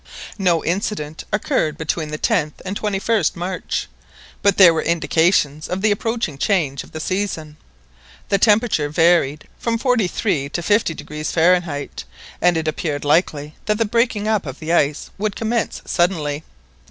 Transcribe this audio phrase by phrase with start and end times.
[0.39, 3.87] No incident occurred between the 10th and 21st March,
[4.41, 7.55] but there were indications of the approaching change of season.
[8.29, 12.03] The temperature varied from 43° to 50° Fahrenheit,
[12.41, 16.43] and it appeared likely that the breaking up of the ice would commence suddenly.